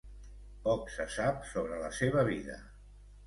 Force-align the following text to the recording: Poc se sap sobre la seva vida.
Poc 0.67 0.87
se 0.93 1.05
sap 1.17 1.45
sobre 1.51 1.77
la 1.83 1.91
seva 1.99 2.23
vida. 2.31 2.57